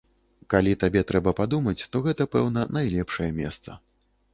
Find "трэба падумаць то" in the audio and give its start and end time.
1.11-2.03